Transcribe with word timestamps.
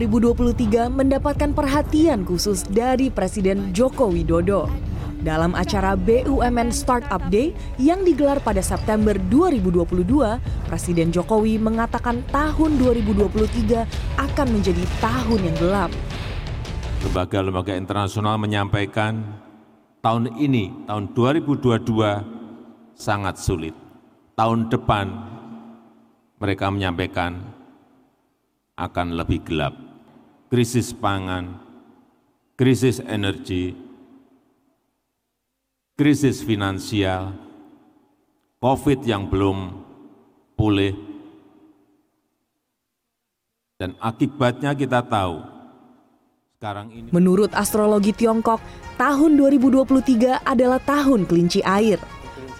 2023 0.00 0.88
mendapatkan 0.88 1.52
perhatian 1.52 2.24
khusus 2.24 2.64
dari 2.64 3.12
Presiden 3.12 3.76
Joko 3.76 4.08
Widodo. 4.08 4.64
Dalam 5.20 5.52
acara 5.52 5.92
BUMN 5.92 6.72
Startup 6.72 7.20
Day 7.28 7.52
yang 7.76 8.00
digelar 8.00 8.40
pada 8.40 8.64
September 8.64 9.12
2022, 9.28 10.40
Presiden 10.64 11.12
Jokowi 11.12 11.60
mengatakan 11.60 12.24
tahun 12.32 12.80
2023 12.80 13.84
akan 14.16 14.46
menjadi 14.48 14.80
tahun 15.04 15.40
yang 15.44 15.56
gelap. 15.60 15.92
Lembaga-lembaga 17.04 17.76
internasional 17.76 18.40
menyampaikan 18.40 19.20
tahun 20.00 20.32
ini, 20.40 20.88
tahun 20.88 21.12
2022 21.12 22.96
sangat 22.96 23.36
sulit. 23.36 23.76
Tahun 24.32 24.72
depan 24.72 25.12
mereka 26.40 26.72
menyampaikan 26.72 27.44
akan 28.80 29.20
lebih 29.20 29.44
gelap. 29.44 29.89
Krisis 30.50 30.90
pangan, 30.90 31.62
krisis 32.58 32.98
energi, 33.06 33.70
krisis 35.94 36.42
finansial, 36.42 37.38
COVID 38.58 38.98
yang 39.06 39.30
belum 39.30 39.78
pulih, 40.58 40.98
dan 43.78 43.94
akibatnya 44.02 44.74
kita 44.74 45.06
tahu 45.06 45.40
sekarang 46.58 46.92
ini. 46.92 47.08
Menurut 47.14 47.54
astrologi 47.56 48.12
Tiongkok, 48.12 48.58
tahun 49.00 49.38
2023 49.38 50.44
adalah 50.44 50.82
tahun 50.82 51.30
kelinci 51.30 51.64
air. 51.64 51.96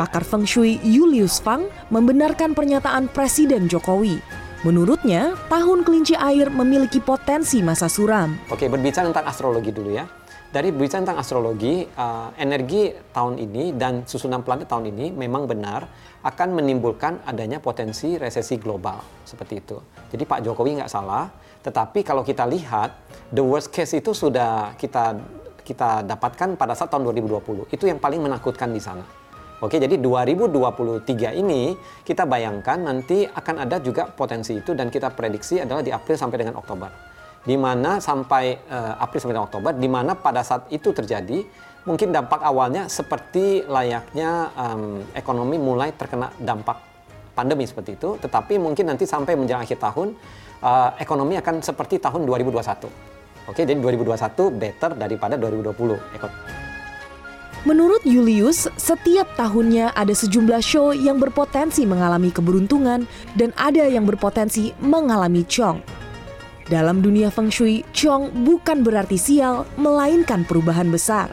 Pakar 0.00 0.24
Feng 0.24 0.48
Shui 0.48 0.80
Julius 0.80 1.42
Fang 1.44 1.68
membenarkan 1.92 2.56
pernyataan 2.56 3.12
Presiden 3.12 3.68
Jokowi. 3.68 4.39
Menurutnya, 4.60 5.40
tahun 5.48 5.88
kelinci 5.88 6.12
air 6.12 6.52
memiliki 6.52 7.00
potensi 7.00 7.64
masa 7.64 7.88
suram. 7.88 8.36
Oke, 8.52 8.68
berbicara 8.68 9.08
tentang 9.08 9.24
astrologi 9.24 9.72
dulu 9.72 9.96
ya 9.96 10.04
dari 10.50 10.74
berbicara 10.74 11.06
tentang 11.06 11.22
astrologi, 11.22 11.86
uh, 11.86 12.34
energi 12.34 12.90
tahun 13.14 13.38
ini 13.38 13.78
dan 13.78 14.02
susunan 14.02 14.42
planet 14.42 14.66
tahun 14.66 14.90
ini 14.90 15.14
memang 15.14 15.46
benar 15.46 15.86
akan 16.26 16.58
menimbulkan 16.58 17.22
adanya 17.22 17.62
potensi 17.62 18.18
resesi 18.18 18.58
global 18.58 18.98
seperti 19.22 19.54
itu. 19.62 19.78
Jadi 20.10 20.26
Pak 20.26 20.42
Jokowi 20.42 20.82
nggak 20.82 20.90
salah, 20.90 21.30
tetapi 21.62 22.02
kalau 22.02 22.26
kita 22.26 22.50
lihat 22.50 22.98
the 23.30 23.40
worst 23.40 23.70
case 23.70 23.94
itu 23.94 24.10
sudah 24.10 24.74
kita 24.74 25.22
kita 25.62 26.02
dapatkan 26.02 26.58
pada 26.58 26.74
saat 26.74 26.90
tahun 26.90 27.14
2020. 27.14 27.70
Itu 27.70 27.86
yang 27.86 28.02
paling 28.02 28.18
menakutkan 28.18 28.74
di 28.74 28.82
sana. 28.82 29.06
Oke, 29.60 29.76
jadi 29.76 30.00
2023 30.00 31.36
ini 31.36 31.76
kita 32.02 32.24
bayangkan 32.24 32.80
nanti 32.80 33.28
akan 33.28 33.68
ada 33.68 33.76
juga 33.80 34.08
potensi 34.08 34.56
itu 34.56 34.72
dan 34.72 34.88
kita 34.88 35.12
prediksi 35.12 35.60
adalah 35.60 35.84
di 35.84 35.92
April 35.92 36.16
sampai 36.16 36.40
dengan 36.40 36.56
Oktober 36.56 37.10
di 37.40 37.56
mana 37.56 37.96
sampai 38.00 38.52
uh, 38.68 39.00
April 39.00 39.20
sampai 39.20 39.40
Oktober, 39.40 39.72
di 39.72 39.88
mana 39.88 40.12
pada 40.12 40.44
saat 40.44 40.68
itu 40.68 40.92
terjadi, 40.92 41.40
mungkin 41.88 42.12
dampak 42.12 42.40
awalnya 42.44 42.84
seperti 42.92 43.64
layaknya 43.64 44.52
um, 44.52 45.00
ekonomi 45.16 45.56
mulai 45.56 45.96
terkena 45.96 46.28
dampak 46.36 46.76
pandemi 47.32 47.64
seperti 47.64 47.96
itu, 47.96 48.20
tetapi 48.20 48.60
mungkin 48.60 48.92
nanti 48.92 49.08
sampai 49.08 49.40
menjelang 49.40 49.64
akhir 49.64 49.80
tahun, 49.80 50.12
uh, 50.60 50.90
ekonomi 51.00 51.40
akan 51.40 51.64
seperti 51.64 51.96
tahun 51.96 52.28
2021. 52.28 53.48
Oke, 53.48 53.64
jadi 53.64 53.80
2021 53.80 54.60
better 54.60 54.90
daripada 55.00 55.34
2020. 55.40 55.96
Menurut 57.68 58.00
Julius, 58.08 58.72
setiap 58.80 59.36
tahunnya 59.36 59.92
ada 59.92 60.16
sejumlah 60.16 60.64
show 60.64 60.96
yang 60.96 61.20
berpotensi 61.20 61.84
mengalami 61.84 62.32
keberuntungan 62.32 63.04
dan 63.36 63.52
ada 63.60 63.84
yang 63.84 64.08
berpotensi 64.08 64.72
mengalami 64.80 65.44
cong. 65.44 65.84
Dalam 66.72 67.04
dunia 67.04 67.28
feng 67.28 67.52
shui, 67.52 67.84
Chong 67.92 68.32
bukan 68.46 68.80
berarti 68.80 69.20
sial, 69.20 69.68
melainkan 69.76 70.46
perubahan 70.48 70.88
besar. 70.88 71.28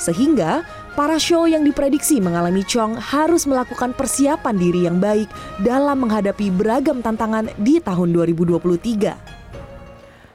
Sehingga, 0.00 0.64
para 0.96 1.20
show 1.20 1.44
yang 1.44 1.60
diprediksi 1.60 2.24
mengalami 2.24 2.64
Chong 2.64 2.96
harus 2.96 3.44
melakukan 3.44 3.92
persiapan 3.92 4.56
diri 4.56 4.88
yang 4.88 4.96
baik 4.96 5.28
dalam 5.60 6.08
menghadapi 6.08 6.48
beragam 6.56 7.04
tantangan 7.04 7.52
di 7.60 7.84
tahun 7.84 8.16
2023. 8.16 9.29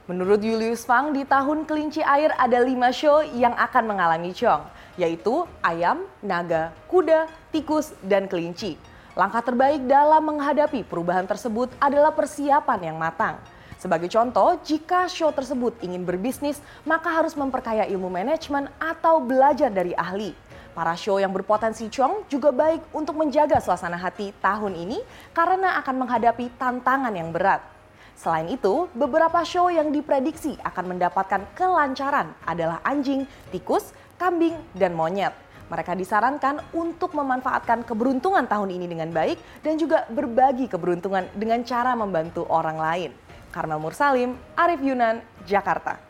Menurut 0.06 0.38
Julius 0.38 0.86
Fang, 0.86 1.10
di 1.10 1.26
tahun 1.26 1.66
kelinci 1.66 1.98
air 1.98 2.30
ada 2.38 2.62
lima 2.62 2.94
show 2.94 3.26
yang 3.26 3.50
akan 3.58 3.90
mengalami 3.90 4.30
Chong, 4.30 4.62
yaitu 4.94 5.42
ayam, 5.66 6.06
naga, 6.22 6.70
kuda, 6.86 7.26
tikus, 7.50 7.90
dan 8.06 8.30
kelinci. 8.30 8.78
Langkah 9.18 9.42
terbaik 9.42 9.82
dalam 9.90 10.22
menghadapi 10.22 10.86
perubahan 10.86 11.26
tersebut 11.26 11.74
adalah 11.82 12.14
persiapan 12.14 12.94
yang 12.94 12.96
matang. 13.02 13.34
Sebagai 13.82 14.06
contoh, 14.06 14.54
jika 14.62 15.10
show 15.10 15.34
tersebut 15.34 15.74
ingin 15.82 16.06
berbisnis, 16.06 16.62
maka 16.86 17.10
harus 17.10 17.34
memperkaya 17.34 17.82
ilmu 17.90 18.06
manajemen 18.06 18.70
atau 18.78 19.18
belajar 19.18 19.74
dari 19.74 19.90
ahli. 19.98 20.30
Para 20.70 20.94
show 20.94 21.18
yang 21.18 21.34
berpotensi 21.34 21.90
cong 21.90 22.30
juga 22.30 22.54
baik 22.54 22.94
untuk 22.94 23.18
menjaga 23.18 23.58
suasana 23.58 23.98
hati 23.98 24.30
tahun 24.38 24.70
ini 24.70 25.02
karena 25.34 25.82
akan 25.82 26.06
menghadapi 26.06 26.54
tantangan 26.54 27.10
yang 27.10 27.34
berat. 27.34 27.75
Selain 28.16 28.48
itu, 28.48 28.88
beberapa 28.96 29.44
show 29.44 29.68
yang 29.68 29.92
diprediksi 29.92 30.56
akan 30.64 30.96
mendapatkan 30.96 31.44
kelancaran 31.52 32.32
adalah 32.48 32.80
anjing, 32.80 33.28
tikus, 33.52 33.92
kambing, 34.16 34.56
dan 34.72 34.96
monyet. 34.96 35.36
Mereka 35.68 35.92
disarankan 35.92 36.64
untuk 36.72 37.12
memanfaatkan 37.12 37.84
keberuntungan 37.84 38.48
tahun 38.48 38.72
ini 38.72 38.86
dengan 38.88 39.12
baik 39.12 39.36
dan 39.60 39.76
juga 39.76 40.08
berbagi 40.08 40.64
keberuntungan 40.64 41.28
dengan 41.36 41.60
cara 41.68 41.92
membantu 41.92 42.48
orang 42.48 42.78
lain. 42.80 43.10
Karmel 43.52 43.84
Mursalim, 43.84 44.32
Arif 44.56 44.80
Yunan, 44.80 45.20
Jakarta. 45.44 46.00